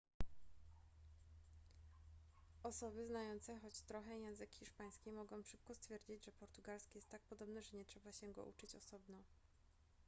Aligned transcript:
osoby 2.63 3.07
znające 3.07 3.59
choć 3.59 3.81
trochę 3.81 4.19
język 4.19 4.53
hiszpański 4.53 5.11
mogą 5.11 5.43
szybko 5.43 5.75
stwierdzić 5.75 6.25
że 6.25 6.31
portugalski 6.31 6.97
jest 6.97 7.09
tak 7.09 7.21
podobny 7.21 7.61
że 7.63 7.77
nie 7.77 7.85
trzeba 7.85 8.11
się 8.13 8.27
go 8.33 8.43
uczyć 8.45 8.75
osobno 8.75 9.23